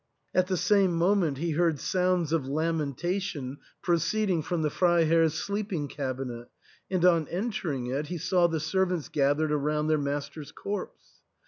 "At 0.33 0.47
the 0.47 0.57
same 0.57 0.95
moment 0.95 1.37
he 1.37 1.51
heard 1.51 1.79
sounds 1.79 2.33
of 2.33 2.47
lamentation 2.47 3.59
proceeding 3.83 4.41
from 4.41 4.63
the 4.63 4.71
Freiherr's 4.71 5.35
sleeping 5.35 5.87
cabinet, 5.87 6.47
and 6.89 7.05
on 7.05 7.27
entering 7.27 7.85
it 7.85 8.07
he 8.07 8.17
saw 8.17 8.47
the 8.47 8.57
sen'ants 8.59 9.11
gathered 9.11 9.51
around 9.51 9.89
their 9.89 9.99
master's 9.99 10.51
corpse. 10.51 11.21